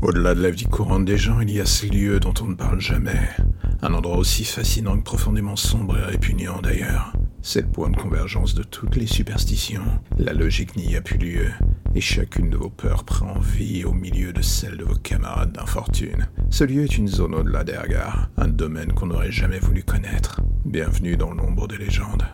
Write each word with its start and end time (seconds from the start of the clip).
Au-delà 0.00 0.36
de 0.36 0.40
la 0.40 0.50
vie 0.50 0.64
courante 0.64 1.04
des 1.04 1.18
gens, 1.18 1.40
il 1.40 1.50
y 1.50 1.60
a 1.60 1.66
ce 1.66 1.84
lieu 1.84 2.20
dont 2.20 2.34
on 2.40 2.46
ne 2.46 2.54
parle 2.54 2.80
jamais. 2.80 3.18
Un 3.82 3.92
endroit 3.94 4.16
aussi 4.16 4.44
fascinant 4.44 4.96
que 4.96 5.02
profondément 5.02 5.56
sombre 5.56 5.98
et 5.98 6.04
répugnant 6.04 6.60
d'ailleurs. 6.62 7.12
C'est 7.42 7.62
le 7.62 7.66
point 7.68 7.90
de 7.90 7.96
convergence 7.96 8.54
de 8.54 8.62
toutes 8.62 8.94
les 8.94 9.08
superstitions. 9.08 9.82
La 10.16 10.34
logique 10.34 10.76
n'y 10.76 10.94
a 10.94 11.00
plus 11.00 11.18
lieu, 11.18 11.50
et 11.96 12.00
chacune 12.00 12.48
de 12.48 12.56
vos 12.56 12.70
peurs 12.70 13.02
prend 13.02 13.40
vie 13.40 13.84
au 13.84 13.92
milieu 13.92 14.32
de 14.32 14.40
celle 14.40 14.76
de 14.76 14.84
vos 14.84 14.94
camarades 14.94 15.52
d'infortune. 15.52 16.28
Ce 16.48 16.62
lieu 16.62 16.84
est 16.84 16.96
une 16.96 17.08
zone 17.08 17.34
au-delà 17.34 17.64
des 17.64 17.76
regards, 17.76 18.30
un 18.36 18.48
domaine 18.48 18.92
qu'on 18.92 19.06
n'aurait 19.06 19.32
jamais 19.32 19.58
voulu 19.58 19.82
connaître. 19.82 20.40
Bienvenue 20.64 21.16
dans 21.16 21.32
l'ombre 21.32 21.66
des 21.66 21.78
légendes. 21.78 22.24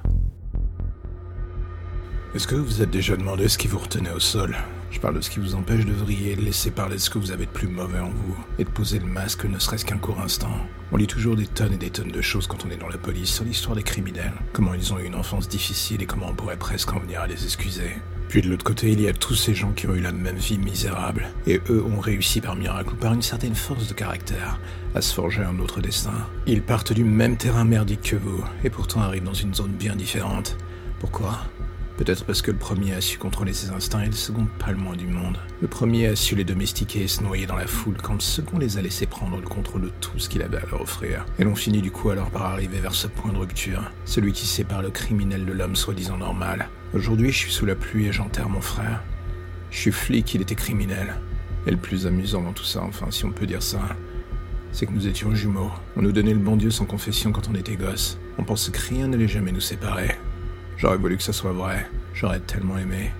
Est-ce 2.35 2.47
que 2.47 2.57
vous 2.57 2.65
vous 2.65 2.83
êtes 2.83 2.91
déjà 2.91 3.17
demandé 3.17 3.49
ce 3.49 3.57
qui 3.57 3.69
vous 3.69 3.79
retenait 3.79 4.13
au 4.13 4.21
sol? 4.21 4.55
Je 4.95 5.01
parle 5.01 5.17
de 5.17 5.21
ce 5.21 5.29
qui 5.29 5.41
vous 5.41 5.57
empêche 5.57 5.85
de 5.85 5.93
vriller, 5.93 6.37
de 6.37 6.43
laisser 6.43 6.71
parler 6.71 6.95
de 6.95 7.01
ce 7.01 7.11
que 7.11 7.19
vous 7.19 7.33
avez 7.33 7.47
de 7.47 7.51
plus 7.51 7.67
mauvais 7.67 7.99
en 7.99 8.11
vous, 8.11 8.37
et 8.61 8.65
de 8.65 8.71
poser 8.71 9.01
le 9.01 9.07
masque 9.07 9.45
ne 9.45 9.59
serait-ce 9.59 9.85
qu'un 9.85 9.99
court 9.99 10.21
instant. 10.21 10.57
On 10.93 10.97
lit 10.97 11.09
toujours 11.09 11.35
des 11.35 11.49
tonnes 11.49 11.73
et 11.73 11.77
des 11.77 11.91
tonnes 11.91 12.13
de 12.13 12.23
choses 12.23 12.47
quand 12.47 12.65
on 12.65 12.71
est 12.71 12.77
dans 12.77 12.89
la 12.89 12.97
police 12.97 13.35
sur 13.35 13.45
l'histoire 13.45 13.75
des 13.75 13.83
criminels, 13.83 14.33
comment 14.53 14.73
ils 14.73 14.95
ont 14.95 15.01
eu 15.01 15.07
une 15.07 15.17
enfance 15.17 15.49
difficile 15.49 16.01
et 16.01 16.07
comment 16.07 16.29
on 16.29 16.35
pourrait 16.35 16.57
presque 16.57 16.93
en 16.93 17.01
venir 17.01 17.23
à 17.23 17.27
les 17.27 17.43
excuser. 17.43 17.91
Puis 18.29 18.41
de 18.41 18.49
l'autre 18.49 18.65
côté, 18.65 18.93
il 18.93 19.01
y 19.01 19.09
a 19.09 19.13
tous 19.13 19.35
ces 19.35 19.53
gens 19.53 19.73
qui 19.73 19.89
ont 19.89 19.97
eu 19.97 20.01
la 20.01 20.13
même 20.13 20.37
vie 20.37 20.59
misérable, 20.59 21.27
et 21.49 21.61
eux 21.71 21.83
ont 21.85 22.01
réussi 22.01 22.41
par 22.41 22.55
miracle 22.55 22.93
ou 22.93 22.97
par 22.97 23.15
une 23.15 23.23
certaine 23.23 23.57
force 23.57 23.89
de 23.89 23.95
caractère 23.95 24.61
à 24.95 25.01
se 25.01 25.13
forger 25.13 25.43
un 25.43 25.59
autre 25.59 25.81
destin. 25.81 26.29
Ils 26.47 26.63
partent 26.63 26.93
du 26.93 27.03
même 27.03 27.37
terrain 27.37 27.65
merdique 27.65 28.11
que 28.11 28.17
vous, 28.17 28.45
et 28.63 28.71
pourtant 28.71 29.01
arrivent 29.01 29.25
dans 29.25 29.35
une 29.35 29.55
zone 29.55 29.73
bien 29.73 29.97
différente. 29.97 30.57
Pourquoi? 31.01 31.41
Peut-être 31.97 32.25
parce 32.25 32.43
que 32.43 32.51
le 32.51 32.57
premier 32.57 32.93
a 32.93 33.01
su 33.01 33.19
contrôler 33.19 33.53
ses 33.53 33.71
instincts 33.71 34.03
et 34.03 34.07
le 34.07 34.13
second 34.13 34.47
pas 34.59 34.73
le 34.73 34.79
moins 34.79 34.97
du 34.97 35.07
monde. 35.07 35.39
Le 35.63 35.69
premier 35.69 36.09
a 36.09 36.17
su 36.17 36.35
les 36.35 36.43
domestiquer 36.43 37.05
et 37.05 37.09
se 37.09 37.23
noyer 37.23 37.47
dans 37.47 37.55
la 37.55 37.69
foule 37.69 37.97
quand 38.03 38.15
le 38.15 38.21
second 38.21 38.59
les 38.59 38.79
a 38.79 38.83
laissés 38.83 39.07
prendre 39.07 39.37
le 39.37 39.47
contrôle 39.47 39.83
de 39.83 39.93
tout 40.01 40.19
ce 40.19 40.29
qu'il 40.29 40.43
avait 40.43 40.57
à 40.57 40.67
leur 40.71 40.81
offrir. 40.81 41.25
Et 41.39 41.45
l'on 41.45 41.55
finit 41.55 41.83
du 41.83 41.93
coup 41.93 42.11
alors 42.11 42.31
par 42.31 42.47
arriver 42.47 42.81
vers 42.81 42.95
ce 42.95 43.07
point 43.07 43.33
de 43.33 43.39
rupture, 43.39 43.93
celui 44.07 44.33
qui 44.33 44.47
sépare 44.47 44.83
le 44.83 44.91
criminel 44.91 45.47
de 45.47 45.53
l'homme 45.53 45.77
soi-disant 45.77 46.17
normal. 46.17 46.69
Aujourd'hui 46.95 47.31
je 47.31 47.39
suis 47.39 47.53
sous 47.53 47.67
la 47.67 47.77
pluie 47.77 48.07
et 48.07 48.13
j'enterre 48.13 48.49
mon 48.49 48.61
frère. 48.61 49.05
Je 49.71 49.79
suis 49.79 49.93
flic, 49.93 50.35
il 50.35 50.43
était 50.43 50.57
criminel. 50.57 51.15
Et 51.67 51.71
le 51.71 51.77
plus 51.77 52.09
amusant 52.09 52.43
dans 52.43 52.53
tout 52.53 52.65
ça, 52.65 52.83
enfin 52.83 53.07
si 53.11 53.25
on 53.25 53.31
peut 53.31 53.47
dire 53.47 53.63
ça, 53.63 53.81
c'est 54.73 54.87
que 54.87 54.93
nous 54.93 55.07
étions 55.07 55.33
jumeaux. 55.33 55.71
On 55.97 56.03
nous 56.03 56.13
donnait 56.13 56.35
le 56.35 56.41
bon 56.41 56.57
Dieu 56.57 56.73
sans 56.73 56.87
confession 56.87 57.31
quand 57.31 57.49
on 57.49 57.55
était 57.55 57.77
gosse. 57.77 58.19
On 58.37 58.43
pensait 58.43 58.73
que 58.73 58.81
rien 58.81 59.07
n'allait 59.07 59.29
jamais 59.29 59.53
nous 59.53 59.61
séparer. 59.61 60.17
J'aurais 60.77 60.97
voulu 60.97 61.17
que 61.17 61.23
ça 61.23 61.33
soit 61.33 61.53
vrai, 61.53 61.87
j'aurais 62.15 62.41
tellement 62.41 62.79
aimé. 62.79 63.11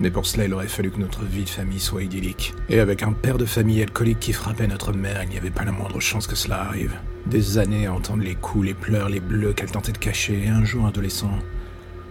Mais 0.00 0.10
pour 0.10 0.26
cela, 0.26 0.44
il 0.44 0.54
aurait 0.54 0.68
fallu 0.68 0.90
que 0.90 1.00
notre 1.00 1.24
vie 1.24 1.44
de 1.44 1.48
famille 1.48 1.80
soit 1.80 2.04
idyllique. 2.04 2.54
Et 2.68 2.78
avec 2.78 3.02
un 3.02 3.12
père 3.12 3.36
de 3.36 3.44
famille 3.44 3.82
alcoolique 3.82 4.20
qui 4.20 4.32
frappait 4.32 4.68
notre 4.68 4.92
mère, 4.92 5.22
il 5.24 5.30
n'y 5.30 5.38
avait 5.38 5.50
pas 5.50 5.64
la 5.64 5.72
moindre 5.72 5.98
chance 5.98 6.28
que 6.28 6.36
cela 6.36 6.62
arrive. 6.62 6.94
Des 7.26 7.58
années 7.58 7.86
à 7.86 7.92
entendre 7.92 8.22
les 8.22 8.36
coups, 8.36 8.66
les 8.66 8.74
pleurs, 8.74 9.08
les 9.08 9.20
bleus 9.20 9.54
qu'elle 9.54 9.70
tentait 9.70 9.92
de 9.92 9.98
cacher, 9.98 10.44
et 10.44 10.48
un 10.48 10.64
jour 10.64 10.86
adolescent, 10.86 11.32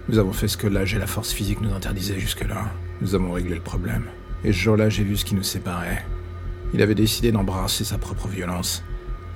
nous 0.09 0.19
avons 0.19 0.33
fait 0.33 0.47
ce 0.47 0.57
que 0.57 0.67
l'âge 0.67 0.93
et 0.93 0.99
la 0.99 1.07
force 1.07 1.31
physique 1.31 1.61
nous 1.61 1.73
interdisaient 1.73 2.19
jusque-là. 2.19 2.71
Nous 3.01 3.15
avons 3.15 3.31
réglé 3.31 3.55
le 3.55 3.61
problème. 3.61 4.05
Et 4.43 4.51
ce 4.51 4.57
jour-là, 4.57 4.89
j'ai 4.89 5.03
vu 5.03 5.17
ce 5.17 5.25
qui 5.25 5.35
nous 5.35 5.43
séparait. 5.43 6.05
Il 6.73 6.81
avait 6.81 6.95
décidé 6.95 7.31
d'embrasser 7.31 7.83
sa 7.83 7.97
propre 7.97 8.27
violence. 8.27 8.83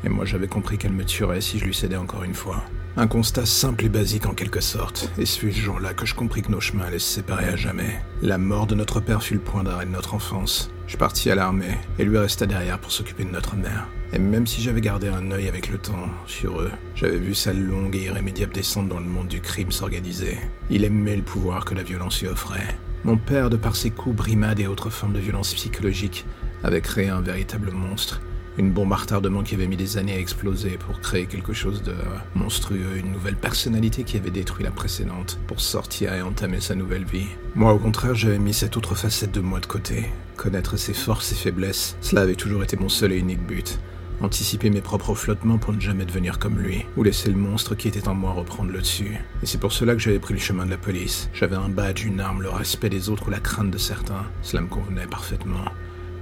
Et 0.03 0.09
moi, 0.09 0.25
j'avais 0.25 0.47
compris 0.47 0.77
qu'elle 0.77 0.93
me 0.93 1.05
tuerait 1.05 1.41
si 1.41 1.59
je 1.59 1.65
lui 1.65 1.73
cédais 1.73 1.95
encore 1.95 2.23
une 2.23 2.33
fois. 2.33 2.63
Un 2.97 3.07
constat 3.07 3.45
simple 3.45 3.85
et 3.85 3.89
basique 3.89 4.25
en 4.25 4.33
quelque 4.33 4.59
sorte, 4.59 5.09
et 5.17 5.25
ce 5.25 5.39
fut 5.39 5.53
ce 5.53 5.61
jour-là 5.61 5.93
que 5.93 6.05
je 6.05 6.13
compris 6.13 6.41
que 6.41 6.51
nos 6.51 6.59
chemins 6.59 6.83
allaient 6.83 6.99
se 6.99 7.13
séparer 7.13 7.45
à 7.45 7.55
jamais. 7.55 8.01
La 8.21 8.37
mort 8.37 8.67
de 8.67 8.75
notre 8.75 8.99
père 8.99 9.23
fut 9.23 9.35
le 9.35 9.39
point 9.39 9.63
d'arrêt 9.63 9.85
de 9.85 9.91
notre 9.91 10.13
enfance. 10.13 10.69
Je 10.87 10.97
partis 10.97 11.31
à 11.31 11.35
l'armée, 11.35 11.77
et 11.99 12.03
lui 12.03 12.17
resta 12.17 12.45
derrière 12.45 12.79
pour 12.79 12.91
s'occuper 12.91 13.23
de 13.23 13.31
notre 13.31 13.55
mère. 13.55 13.87
Et 14.11 14.19
même 14.19 14.45
si 14.45 14.61
j'avais 14.61 14.81
gardé 14.81 15.07
un 15.07 15.31
œil 15.31 15.47
avec 15.47 15.69
le 15.69 15.77
temps 15.77 16.09
sur 16.27 16.59
eux, 16.59 16.71
j'avais 16.95 17.17
vu 17.17 17.33
sa 17.33 17.53
longue 17.53 17.95
et 17.95 18.03
irrémédiable 18.03 18.53
descente 18.53 18.89
dans 18.89 18.99
le 18.99 19.05
monde 19.05 19.29
du 19.29 19.39
crime 19.39 19.71
s'organiser. 19.71 20.37
Il 20.69 20.83
aimait 20.83 21.15
le 21.15 21.21
pouvoir 21.21 21.63
que 21.63 21.75
la 21.75 21.83
violence 21.83 22.19
lui 22.19 22.27
offrait. 22.27 22.75
Mon 23.05 23.15
père, 23.15 23.49
de 23.49 23.55
par 23.55 23.77
ses 23.77 23.91
coups, 23.91 24.17
brimades 24.17 24.59
et 24.59 24.67
autres 24.67 24.89
formes 24.89 25.13
de 25.13 25.19
violence 25.19 25.53
psychologique, 25.53 26.25
avait 26.61 26.81
créé 26.81 27.07
un 27.07 27.21
véritable 27.21 27.71
monstre 27.71 28.21
une 28.57 28.71
bombe 28.71 28.93
à 28.93 28.97
retardement 28.97 29.43
qui 29.43 29.55
avait 29.55 29.67
mis 29.67 29.77
des 29.77 29.97
années 29.97 30.13
à 30.13 30.19
exploser 30.19 30.77
pour 30.77 30.99
créer 30.99 31.25
quelque 31.25 31.53
chose 31.53 31.83
de 31.83 31.95
monstrueux, 32.35 32.97
une 32.97 33.11
nouvelle 33.11 33.35
personnalité 33.35 34.03
qui 34.03 34.17
avait 34.17 34.31
détruit 34.31 34.63
la 34.63 34.71
précédente 34.71 35.39
pour 35.47 35.61
sortir 35.61 36.13
et 36.13 36.21
entamer 36.21 36.59
sa 36.59 36.75
nouvelle 36.75 37.05
vie. 37.05 37.27
Moi, 37.55 37.73
au 37.73 37.79
contraire, 37.79 38.15
j'avais 38.15 38.39
mis 38.39 38.53
cette 38.53 38.77
autre 38.77 38.95
facette 38.95 39.31
de 39.31 39.41
moi 39.41 39.59
de 39.59 39.65
côté. 39.65 40.05
Connaître 40.35 40.77
ses 40.77 40.93
forces 40.93 41.31
et 41.31 41.35
faiblesses, 41.35 41.95
cela 42.01 42.21
avait 42.21 42.35
toujours 42.35 42.63
été 42.63 42.77
mon 42.77 42.89
seul 42.89 43.13
et 43.13 43.17
unique 43.17 43.45
but. 43.45 43.79
Anticiper 44.21 44.69
mes 44.69 44.81
propres 44.81 45.15
flottements 45.15 45.57
pour 45.57 45.73
ne 45.73 45.79
jamais 45.79 46.05
devenir 46.05 46.37
comme 46.37 46.59
lui, 46.59 46.85
ou 46.95 47.01
laisser 47.01 47.29
le 47.29 47.37
monstre 47.37 47.73
qui 47.73 47.87
était 47.87 48.07
en 48.07 48.13
moi 48.13 48.33
reprendre 48.33 48.71
le 48.71 48.79
dessus. 48.79 49.17
Et 49.41 49.47
c'est 49.47 49.57
pour 49.57 49.71
cela 49.71 49.93
que 49.93 49.99
j'avais 49.99 50.19
pris 50.19 50.35
le 50.35 50.39
chemin 50.39 50.65
de 50.65 50.69
la 50.69 50.77
police. 50.77 51.29
J'avais 51.33 51.55
un 51.55 51.69
badge, 51.69 52.05
une 52.05 52.19
arme, 52.19 52.43
le 52.43 52.49
respect 52.49 52.89
des 52.89 53.09
autres 53.09 53.27
ou 53.27 53.31
la 53.31 53.39
crainte 53.39 53.71
de 53.71 53.79
certains. 53.79 54.25
Cela 54.43 54.61
me 54.61 54.67
convenait 54.67 55.07
parfaitement. 55.07 55.65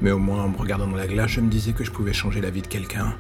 Mais 0.02 0.12
au 0.12 0.20
moins, 0.20 0.44
en 0.44 0.50
me 0.50 0.58
regardant 0.58 0.88
dans 0.88 0.96
la 0.96 1.08
glace, 1.08 1.32
je 1.32 1.42
me 1.42 1.50
disais 1.50 1.74
que 1.74 1.84
je 1.84 1.92
pouvais 1.92 2.14
changer 2.14 2.42
la 2.42 2.50
vie 2.50 2.62
de 2.62 2.68
quelqu'un. 2.68 3.16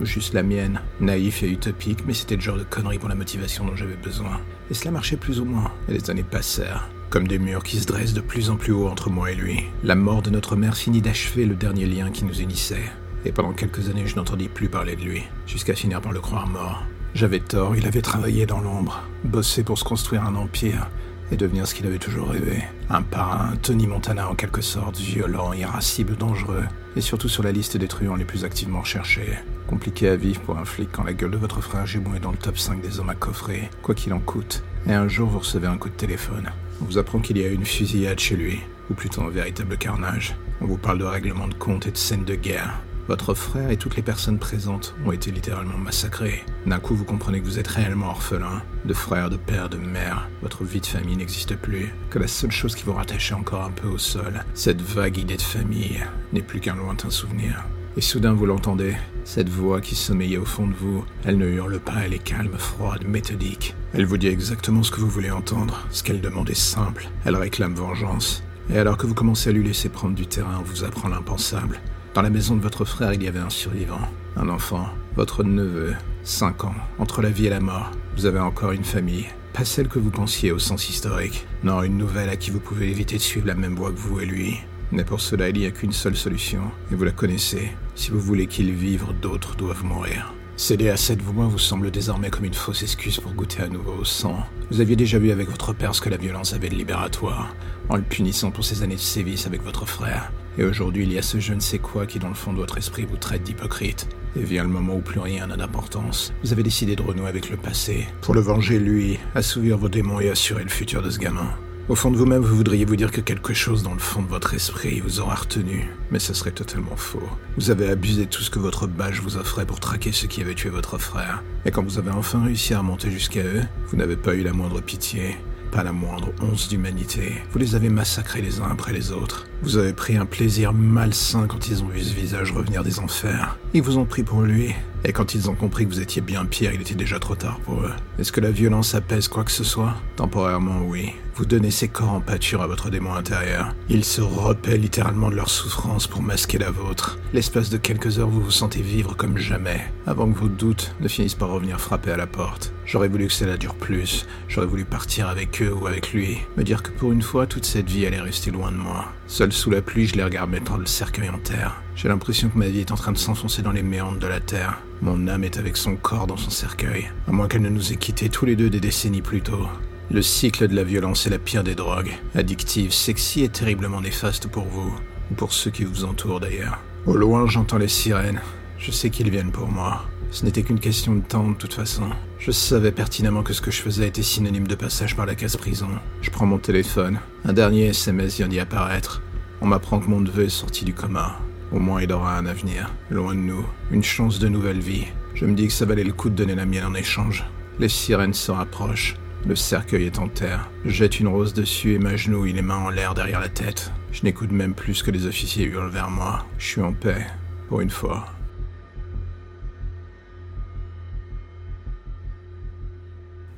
Juste 0.00 0.32
la 0.32 0.42
mienne, 0.42 0.80
naïf 1.00 1.42
et 1.42 1.50
utopique, 1.50 2.06
mais 2.06 2.14
c'était 2.14 2.36
le 2.36 2.40
genre 2.40 2.56
de 2.56 2.64
connerie 2.64 2.98
pour 2.98 3.08
la 3.08 3.14
motivation 3.14 3.66
dont 3.66 3.76
j'avais 3.76 3.96
besoin. 3.96 4.40
Et 4.70 4.74
cela 4.74 4.92
marchait 4.92 5.16
plus 5.16 5.40
ou 5.40 5.44
moins. 5.44 5.70
Et 5.88 5.92
les 5.92 6.10
années 6.10 6.22
passèrent, 6.22 6.88
comme 7.10 7.28
des 7.28 7.38
murs 7.38 7.62
qui 7.62 7.78
se 7.78 7.86
dressent 7.86 8.14
de 8.14 8.20
plus 8.20 8.48
en 8.48 8.56
plus 8.56 8.72
haut 8.72 8.88
entre 8.88 9.10
moi 9.10 9.30
et 9.30 9.34
lui. 9.34 9.64
La 9.84 9.96
mort 9.96 10.22
de 10.22 10.30
notre 10.30 10.56
mère 10.56 10.76
finit 10.76 11.02
d'achever 11.02 11.44
le 11.44 11.54
dernier 11.54 11.84
lien 11.84 12.10
qui 12.10 12.24
nous 12.24 12.40
unissait. 12.40 12.90
Et 13.26 13.32
pendant 13.32 13.52
quelques 13.52 13.90
années, 13.90 14.06
je 14.06 14.16
n'entendis 14.16 14.48
plus 14.48 14.70
parler 14.70 14.96
de 14.96 15.02
lui, 15.02 15.22
jusqu'à 15.46 15.74
finir 15.74 16.00
par 16.00 16.12
le 16.12 16.20
croire 16.20 16.46
mort. 16.46 16.84
J'avais 17.14 17.40
tort, 17.40 17.76
il 17.76 17.86
avait 17.86 18.00
travaillé 18.00 18.46
dans 18.46 18.60
l'ombre, 18.60 19.02
bossé 19.24 19.64
pour 19.64 19.76
se 19.76 19.84
construire 19.84 20.24
un 20.24 20.36
empire, 20.36 20.88
et 21.32 21.36
devenir 21.36 21.66
ce 21.66 21.74
qu'il 21.74 21.86
avait 21.86 21.98
toujours 21.98 22.28
rêvé. 22.28 22.62
Un 22.88 23.02
parrain, 23.02 23.54
Tony 23.62 23.86
Montana 23.86 24.28
en 24.28 24.34
quelque 24.34 24.62
sorte, 24.62 24.98
violent, 24.98 25.52
irascible, 25.52 26.16
dangereux, 26.16 26.64
et 26.96 27.00
surtout 27.00 27.28
sur 27.28 27.42
la 27.42 27.52
liste 27.52 27.76
des 27.76 27.88
truands 27.88 28.16
les 28.16 28.24
plus 28.24 28.44
activement 28.44 28.80
recherchés. 28.80 29.38
Compliqué 29.66 30.08
à 30.08 30.16
vivre 30.16 30.40
pour 30.40 30.58
un 30.58 30.64
flic 30.64 30.90
quand 30.92 31.04
la 31.04 31.12
gueule 31.12 31.30
de 31.30 31.36
votre 31.36 31.60
frère 31.60 31.86
Gémon 31.86 32.14
est 32.14 32.20
dans 32.20 32.32
le 32.32 32.36
top 32.36 32.58
5 32.58 32.80
des 32.80 32.98
hommes 32.98 33.10
à 33.10 33.14
coffrer, 33.14 33.70
quoi 33.82 33.94
qu'il 33.94 34.12
en 34.12 34.20
coûte. 34.20 34.62
Et 34.88 34.92
un 34.92 35.08
jour 35.08 35.28
vous 35.28 35.38
recevez 35.38 35.66
un 35.66 35.76
coup 35.76 35.88
de 35.88 35.94
téléphone. 35.94 36.50
On 36.82 36.86
vous 36.86 36.98
apprend 36.98 37.20
qu'il 37.20 37.38
y 37.38 37.44
a 37.44 37.48
une 37.48 37.64
fusillade 37.64 38.18
chez 38.18 38.36
lui, 38.36 38.60
ou 38.90 38.94
plutôt 38.94 39.22
un 39.22 39.30
véritable 39.30 39.76
carnage. 39.76 40.34
On 40.60 40.66
vous 40.66 40.78
parle 40.78 40.98
de 40.98 41.04
règlement 41.04 41.48
de 41.48 41.54
compte 41.54 41.86
et 41.86 41.90
de 41.92 41.96
scènes 41.96 42.24
de 42.24 42.34
guerre. 42.34 42.80
Votre 43.10 43.34
frère 43.34 43.70
et 43.70 43.76
toutes 43.76 43.96
les 43.96 44.04
personnes 44.04 44.38
présentes 44.38 44.94
ont 45.04 45.10
été 45.10 45.32
littéralement 45.32 45.76
massacrés. 45.76 46.44
D'un 46.64 46.78
coup, 46.78 46.94
vous 46.94 47.04
comprenez 47.04 47.40
que 47.40 47.44
vous 47.44 47.58
êtes 47.58 47.66
réellement 47.66 48.10
orphelin, 48.10 48.62
de 48.84 48.94
frère, 48.94 49.30
de 49.30 49.36
père, 49.36 49.68
de 49.68 49.78
mère. 49.78 50.28
Votre 50.42 50.62
vie 50.62 50.80
de 50.80 50.86
famille 50.86 51.16
n'existe 51.16 51.56
plus. 51.56 51.92
Que 52.08 52.20
la 52.20 52.28
seule 52.28 52.52
chose 52.52 52.76
qui 52.76 52.84
vous 52.84 52.92
rattachait 52.92 53.34
encore 53.34 53.64
un 53.64 53.72
peu 53.72 53.88
au 53.88 53.98
sol, 53.98 54.44
cette 54.54 54.80
vague 54.80 55.18
idée 55.18 55.36
de 55.36 55.42
famille, 55.42 56.06
n'est 56.32 56.40
plus 56.40 56.60
qu'un 56.60 56.76
lointain 56.76 57.10
souvenir. 57.10 57.64
Et 57.96 58.00
soudain, 58.00 58.32
vous 58.32 58.46
l'entendez, 58.46 58.94
cette 59.24 59.48
voix 59.48 59.80
qui 59.80 59.96
sommeillait 59.96 60.36
au 60.36 60.44
fond 60.44 60.68
de 60.68 60.74
vous. 60.74 61.04
Elle 61.24 61.38
ne 61.38 61.48
hurle 61.48 61.80
pas, 61.80 62.04
elle 62.04 62.14
est 62.14 62.22
calme, 62.22 62.58
froide, 62.58 63.08
méthodique. 63.08 63.74
Elle 63.92 64.06
vous 64.06 64.18
dit 64.18 64.28
exactement 64.28 64.84
ce 64.84 64.92
que 64.92 65.00
vous 65.00 65.10
voulez 65.10 65.32
entendre. 65.32 65.84
Ce 65.90 66.04
qu'elle 66.04 66.20
demande 66.20 66.48
est 66.48 66.54
simple. 66.54 67.08
Elle 67.24 67.34
réclame 67.34 67.74
vengeance. 67.74 68.44
Et 68.72 68.78
alors 68.78 68.96
que 68.96 69.08
vous 69.08 69.14
commencez 69.14 69.50
à 69.50 69.52
lui 69.52 69.64
laisser 69.64 69.88
prendre 69.88 70.14
du 70.14 70.28
terrain, 70.28 70.58
on 70.60 70.62
vous 70.62 70.84
apprend 70.84 71.08
l'impensable. 71.08 71.80
Dans 72.12 72.22
la 72.22 72.30
maison 72.30 72.56
de 72.56 72.60
votre 72.60 72.84
frère, 72.84 73.12
il 73.12 73.22
y 73.22 73.28
avait 73.28 73.38
un 73.38 73.50
survivant, 73.50 74.00
un 74.34 74.48
enfant, 74.48 74.88
votre 75.14 75.44
neveu, 75.44 75.94
5 76.24 76.64
ans, 76.64 76.74
entre 76.98 77.22
la 77.22 77.30
vie 77.30 77.46
et 77.46 77.50
la 77.50 77.60
mort. 77.60 77.92
Vous 78.16 78.26
avez 78.26 78.40
encore 78.40 78.72
une 78.72 78.82
famille, 78.82 79.26
pas 79.52 79.64
celle 79.64 79.86
que 79.86 80.00
vous 80.00 80.10
pensiez 80.10 80.50
au 80.50 80.58
sens 80.58 80.90
historique, 80.90 81.46
non, 81.62 81.84
une 81.84 81.96
nouvelle 81.96 82.28
à 82.28 82.36
qui 82.36 82.50
vous 82.50 82.58
pouvez 82.58 82.90
éviter 82.90 83.16
de 83.16 83.22
suivre 83.22 83.46
la 83.46 83.54
même 83.54 83.76
voie 83.76 83.92
que 83.92 83.98
vous 83.98 84.18
et 84.18 84.26
lui. 84.26 84.58
Mais 84.90 85.04
pour 85.04 85.20
cela, 85.20 85.50
il 85.50 85.58
n'y 85.58 85.66
a 85.66 85.70
qu'une 85.70 85.92
seule 85.92 86.16
solution, 86.16 86.62
et 86.90 86.96
vous 86.96 87.04
la 87.04 87.12
connaissez. 87.12 87.70
Si 87.94 88.10
vous 88.10 88.18
voulez 88.18 88.48
qu'il 88.48 88.72
vive, 88.72 89.06
d'autres 89.22 89.54
doivent 89.54 89.84
mourir. 89.84 90.34
Céder 90.60 90.90
à 90.90 90.98
cette 90.98 91.22
voix 91.22 91.46
vous 91.46 91.58
semble 91.58 91.90
désormais 91.90 92.28
comme 92.28 92.44
une 92.44 92.52
fausse 92.52 92.82
excuse 92.82 93.18
pour 93.18 93.32
goûter 93.32 93.62
à 93.62 93.68
nouveau 93.68 93.94
au 93.94 94.04
sang. 94.04 94.44
Vous 94.70 94.82
aviez 94.82 94.94
déjà 94.94 95.18
vu 95.18 95.30
avec 95.30 95.48
votre 95.48 95.72
père 95.72 95.94
ce 95.94 96.02
que 96.02 96.10
la 96.10 96.18
violence 96.18 96.52
avait 96.52 96.68
de 96.68 96.74
libératoire, 96.74 97.56
en 97.88 97.96
le 97.96 98.02
punissant 98.02 98.50
pour 98.50 98.62
ses 98.62 98.82
années 98.82 98.96
de 98.96 99.00
sévice 99.00 99.46
avec 99.46 99.62
votre 99.62 99.86
frère. 99.86 100.30
Et 100.58 100.64
aujourd'hui, 100.64 101.04
il 101.04 101.12
y 101.14 101.18
a 101.18 101.22
ce 101.22 101.40
je 101.40 101.54
ne 101.54 101.60
sais 101.60 101.78
quoi 101.78 102.04
qui, 102.04 102.18
dans 102.18 102.28
le 102.28 102.34
fond 102.34 102.52
de 102.52 102.58
votre 102.58 102.76
esprit, 102.76 103.06
vous 103.06 103.16
traite 103.16 103.42
d'hypocrite. 103.42 104.06
Et 104.36 104.42
vient 104.42 104.64
le 104.64 104.68
moment 104.68 104.96
où 104.96 105.00
plus 105.00 105.18
rien 105.18 105.46
n'a 105.46 105.56
d'importance. 105.56 106.30
Vous 106.44 106.52
avez 106.52 106.62
décidé 106.62 106.94
de 106.94 107.02
renouer 107.02 107.30
avec 107.30 107.48
le 107.48 107.56
passé, 107.56 108.06
pour 108.20 108.34
le 108.34 108.42
venger 108.42 108.78
lui, 108.78 109.18
assouvir 109.34 109.78
vos 109.78 109.88
démons 109.88 110.20
et 110.20 110.28
assurer 110.28 110.62
le 110.62 110.68
futur 110.68 111.00
de 111.00 111.08
ce 111.08 111.18
gamin. 111.18 111.56
Au 111.90 111.96
fond 111.96 112.12
de 112.12 112.16
vous-même, 112.16 112.44
vous 112.44 112.54
voudriez 112.54 112.84
vous 112.84 112.94
dire 112.94 113.10
que 113.10 113.20
quelque 113.20 113.52
chose 113.52 113.82
dans 113.82 113.94
le 113.94 113.98
fond 113.98 114.22
de 114.22 114.28
votre 114.28 114.54
esprit 114.54 115.00
vous 115.00 115.18
aura 115.18 115.34
retenu, 115.34 115.90
mais 116.12 116.20
ce 116.20 116.32
serait 116.34 116.52
totalement 116.52 116.94
faux. 116.94 117.28
Vous 117.56 117.72
avez 117.72 117.88
abusé 117.88 118.26
de 118.26 118.30
tout 118.30 118.42
ce 118.42 118.50
que 118.50 118.60
votre 118.60 118.86
badge 118.86 119.18
vous 119.18 119.36
offrait 119.36 119.66
pour 119.66 119.80
traquer 119.80 120.12
ceux 120.12 120.28
qui 120.28 120.40
avaient 120.40 120.54
tué 120.54 120.70
votre 120.70 120.98
frère. 120.98 121.42
Et 121.64 121.72
quand 121.72 121.82
vous 121.82 121.98
avez 121.98 122.12
enfin 122.12 122.44
réussi 122.44 122.74
à 122.74 122.78
remonter 122.78 123.10
jusqu'à 123.10 123.42
eux, 123.42 123.62
vous 123.88 123.96
n'avez 123.96 124.14
pas 124.14 124.36
eu 124.36 124.44
la 124.44 124.52
moindre 124.52 124.80
pitié. 124.80 125.36
pas 125.72 125.82
la 125.82 125.92
moindre 125.92 126.32
once 126.40 126.68
d'humanité. 126.68 127.32
Vous 127.50 127.58
les 127.58 127.74
avez 127.74 127.88
massacrés 127.88 128.40
les 128.40 128.60
uns 128.60 128.68
après 128.70 128.92
les 128.92 129.10
autres. 129.10 129.46
Vous 129.62 129.76
avez 129.76 129.92
pris 129.92 130.16
un 130.16 130.26
plaisir 130.26 130.72
malsain 130.72 131.46
quand 131.48 131.68
ils 131.68 131.82
ont 131.82 131.88
vu 131.88 132.02
ce 132.02 132.14
visage 132.14 132.52
revenir 132.52 132.84
des 132.84 133.00
enfers. 133.00 133.58
Ils 133.74 133.82
vous 133.82 133.98
ont 133.98 134.04
pris 134.04 134.22
pour 134.22 134.42
lui. 134.42 134.74
Et 135.04 135.12
quand 135.12 135.34
ils 135.34 135.48
ont 135.48 135.54
compris 135.54 135.86
que 135.86 135.90
vous 135.90 136.00
étiez 136.00 136.22
bien 136.22 136.44
pire, 136.44 136.72
il 136.74 136.80
était 136.80 136.94
déjà 136.94 137.18
trop 137.18 137.34
tard 137.34 137.58
pour 137.60 137.80
eux. 137.80 137.92
Est-ce 138.18 138.32
que 138.32 138.40
la 138.40 138.50
violence 138.50 138.94
apaise 138.94 139.28
quoi 139.28 139.44
que 139.44 139.50
ce 139.50 139.64
soit 139.64 139.94
Temporairement, 140.16 140.82
oui. 140.82 141.12
Vous 141.34 141.46
donnez 141.46 141.70
ces 141.70 141.88
corps 141.88 142.12
en 142.12 142.20
pâture 142.20 142.60
à 142.60 142.66
votre 142.66 142.90
démon 142.90 143.14
intérieur. 143.14 143.74
Ils 143.88 144.04
se 144.04 144.20
repaient 144.20 144.76
littéralement 144.76 145.30
de 145.30 145.36
leur 145.36 145.48
souffrance 145.48 146.06
pour 146.06 146.20
masquer 146.20 146.58
la 146.58 146.70
vôtre. 146.70 147.18
L'espace 147.32 147.70
de 147.70 147.78
quelques 147.78 148.18
heures, 148.18 148.28
vous 148.28 148.42
vous 148.42 148.50
sentez 148.50 148.82
vivre 148.82 149.16
comme 149.16 149.38
jamais, 149.38 149.80
avant 150.06 150.30
que 150.30 150.38
vos 150.38 150.48
doutes 150.48 150.94
ne 151.00 151.08
finissent 151.08 151.34
par 151.34 151.48
revenir 151.48 151.80
frapper 151.80 152.10
à 152.10 152.18
la 152.18 152.26
porte. 152.26 152.74
J'aurais 152.84 153.08
voulu 153.08 153.28
que 153.28 153.32
cela 153.32 153.56
dure 153.56 153.76
plus. 153.76 154.26
J'aurais 154.48 154.66
voulu 154.66 154.84
partir 154.84 155.28
avec 155.28 155.62
eux 155.62 155.72
ou 155.72 155.86
avec 155.86 156.12
lui. 156.12 156.38
Me 156.58 156.62
dire 156.62 156.82
que 156.82 156.90
pour 156.90 157.12
une 157.12 157.22
fois, 157.22 157.46
toute 157.46 157.64
cette 157.64 157.88
vie 157.88 158.04
allait 158.04 158.20
rester 158.20 158.50
loin 158.50 158.70
de 158.70 158.76
moi. 158.76 159.06
Seul 159.26 159.52
sous 159.52 159.70
la 159.70 159.80
pluie, 159.80 160.08
je 160.08 160.16
les 160.16 160.24
regarde 160.24 160.50
mettre 160.50 160.76
le 160.76 160.86
cercueil 160.86 161.30
en 161.30 161.38
terre. 161.38 161.80
J'ai 161.94 162.08
l'impression 162.08 162.48
que 162.48 162.58
ma 162.58 162.68
vie 162.68 162.80
est 162.80 162.92
en 162.92 162.96
train 162.96 163.12
de 163.12 163.18
s'enfoncer 163.18 163.62
dans 163.62 163.72
les 163.72 163.82
méandres 163.82 164.18
de 164.18 164.26
la 164.26 164.40
terre. 164.40 164.80
Mon 165.02 165.28
âme 165.28 165.44
est 165.44 165.58
avec 165.58 165.76
son 165.76 165.96
corps 165.96 166.26
dans 166.26 166.36
son 166.36 166.50
cercueil, 166.50 167.10
à 167.28 167.32
moins 167.32 167.48
qu'elle 167.48 167.62
ne 167.62 167.68
nous 167.68 167.92
ait 167.92 167.96
quittés 167.96 168.28
tous 168.28 168.46
les 168.46 168.56
deux 168.56 168.70
des 168.70 168.80
décennies 168.80 169.22
plus 169.22 169.42
tôt. 169.42 169.66
Le 170.10 170.22
cycle 170.22 170.66
de 170.66 170.74
la 170.74 170.82
violence 170.82 171.26
est 171.26 171.30
la 171.30 171.38
pire 171.38 171.62
des 171.62 171.74
drogues, 171.74 172.18
addictive, 172.34 172.92
sexy 172.92 173.44
et 173.44 173.48
terriblement 173.48 174.00
néfaste 174.00 174.48
pour 174.48 174.64
vous, 174.64 174.92
ou 175.30 175.34
pour 175.34 175.52
ceux 175.52 175.70
qui 175.70 175.84
vous 175.84 176.04
entourent 176.04 176.40
d'ailleurs. 176.40 176.80
Au 177.06 177.16
loin, 177.16 177.46
j'entends 177.46 177.78
les 177.78 177.88
sirènes. 177.88 178.40
Je 178.78 178.90
sais 178.90 179.10
qu'ils 179.10 179.30
viennent 179.30 179.52
pour 179.52 179.68
moi. 179.68 180.06
Ce 180.30 180.44
n'était 180.44 180.62
qu'une 180.62 180.80
question 180.80 181.14
de 181.14 181.20
temps 181.20 181.50
de 181.50 181.56
toute 181.56 181.74
façon. 181.74 182.04
Je 182.38 182.50
savais 182.50 182.92
pertinemment 182.92 183.42
que 183.42 183.52
ce 183.52 183.60
que 183.60 183.70
je 183.70 183.82
faisais 183.82 184.08
était 184.08 184.22
synonyme 184.22 184.66
de 184.66 184.74
passage 184.74 185.16
par 185.16 185.26
la 185.26 185.34
case 185.34 185.56
prison. 185.56 185.88
Je 186.22 186.30
prends 186.30 186.46
mon 186.46 186.58
téléphone. 186.58 187.20
Un 187.44 187.52
dernier 187.52 187.86
SMS 187.86 188.36
vient 188.36 188.48
d'y 188.48 188.60
apparaître. 188.60 189.22
On 189.60 189.66
m'apprend 189.66 190.00
que 190.00 190.08
mon 190.08 190.20
neveu 190.20 190.44
est 190.44 190.48
sorti 190.48 190.84
du 190.84 190.94
coma. 190.94 191.38
Au 191.72 191.78
moins 191.78 192.02
il 192.02 192.12
aura 192.12 192.36
un 192.36 192.46
avenir, 192.46 192.90
loin 193.10 193.34
de 193.34 193.40
nous, 193.40 193.64
une 193.92 194.02
chance 194.02 194.38
de 194.38 194.48
nouvelle 194.48 194.80
vie. 194.80 195.06
Je 195.34 195.46
me 195.46 195.54
dis 195.54 195.68
que 195.68 195.72
ça 195.72 195.84
valait 195.84 196.04
le 196.04 196.12
coup 196.12 196.28
de 196.28 196.34
donner 196.34 196.56
la 196.56 196.66
mienne 196.66 196.84
en 196.84 196.94
échange. 196.94 197.44
Les 197.78 197.88
sirènes 197.88 198.34
se 198.34 198.50
rapprochent. 198.50 199.16
Le 199.46 199.54
cercueil 199.54 200.04
est 200.04 200.18
en 200.18 200.28
terre. 200.28 200.68
Je 200.84 200.90
jette 200.90 201.20
une 201.20 201.28
rose 201.28 201.54
dessus 201.54 201.94
et 201.94 201.98
m'agenouille 201.98 202.52
les 202.52 202.60
mains 202.60 202.76
en 202.76 202.90
l'air 202.90 203.14
derrière 203.14 203.40
la 203.40 203.48
tête. 203.48 203.92
Je 204.12 204.24
n'écoute 204.24 204.50
même 204.50 204.74
plus 204.74 205.02
que 205.02 205.10
les 205.10 205.26
officiers 205.26 205.64
hurlent 205.64 205.90
vers 205.90 206.10
moi. 206.10 206.44
Je 206.58 206.66
suis 206.66 206.82
en 206.82 206.92
paix, 206.92 207.26
pour 207.68 207.80
une 207.80 207.88
fois. 207.88 208.26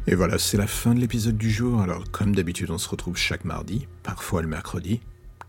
Et 0.06 0.14
voilà, 0.14 0.36
c'est 0.36 0.58
la 0.58 0.66
fin 0.66 0.94
de 0.94 1.00
l'épisode 1.00 1.36
du 1.36 1.50
jour. 1.50 1.80
Alors, 1.80 2.04
comme 2.10 2.34
d'habitude, 2.34 2.70
on 2.70 2.78
se 2.78 2.88
retrouve 2.88 3.16
chaque 3.16 3.44
mardi, 3.44 3.88
parfois 4.02 4.42
le 4.42 4.48
mercredi, 4.48 5.00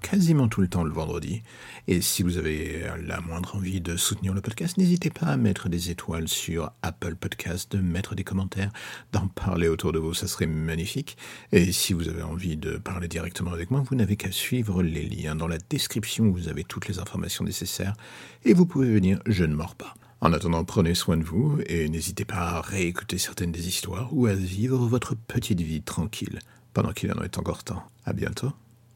quasiment 0.04 0.48
tout 0.48 0.62
le 0.62 0.68
temps 0.68 0.84
le 0.84 0.92
vendredi. 0.92 1.42
Et 1.88 2.02
si 2.02 2.22
vous 2.22 2.38
avez 2.38 2.86
la 3.06 3.20
moindre 3.22 3.56
envie 3.56 3.82
de 3.82 3.98
soutenir 3.98 4.34
le 4.34 4.42
podcast, 4.42 4.78
n'hésitez 4.78 5.10
pas 5.10 5.26
à 5.26 5.38
mettre 5.38 5.70
des 5.70 5.90
étoiles 5.90 6.28
sur 6.28 6.72
Apple 6.84 7.16
Podcast, 7.16 7.72
de 7.72 7.82
mettre 7.82 8.14
des 8.14 8.24
commentaires, 8.24 8.72
d'en 9.12 9.28
parler 9.28 9.68
autour 9.68 9.92
de 9.92 10.00
vous, 10.00 10.14
ça 10.14 10.28
serait 10.28 10.46
magnifique. 10.46 11.18
Et 11.52 11.72
si 11.72 11.94
vous 11.94 12.08
avez 12.08 12.22
envie 12.22 12.58
de 12.58 12.78
parler 12.78 13.08
directement 13.08 13.52
avec 13.52 13.72
moi, 13.72 13.84
vous 13.90 13.96
n'avez 13.96 14.16
qu'à 14.16 14.32
suivre 14.32 14.84
les 14.84 15.08
liens 15.08 15.36
dans 15.36 15.48
la 15.48 15.58
description 15.58 16.04
vous 16.32 16.48
avez 16.48 16.64
toutes 16.64 16.88
les 16.88 17.00
informations 17.00 17.44
nécessaires 17.44 17.96
et 18.44 18.54
vous 18.54 18.66
pouvez 18.66 18.94
venir, 18.94 19.20
je 19.26 19.44
ne 19.44 19.56
mords 19.56 19.76
pas. 19.76 19.94
En 20.22 20.32
attendant, 20.32 20.64
prenez 20.64 20.96
soin 20.96 21.18
de 21.18 21.24
vous 21.24 21.60
et 21.68 21.90
n'hésitez 21.90 22.26
pas 22.26 22.36
à 22.36 22.62
réécouter 22.62 23.18
certaines 23.18 23.52
des 23.52 23.68
histoires 23.68 24.10
ou 24.12 24.26
à 24.28 24.34
vivre 24.34 24.78
votre 24.78 25.16
petite 25.16 25.62
vie 25.62 25.82
tranquille 25.82 26.40
pendant 26.74 26.94
qu'il 26.94 27.12
en 27.12 27.22
est 27.24 27.38
encore 27.38 27.64
temps. 27.64 27.84
À 28.06 28.14
bientôt. 28.14 28.52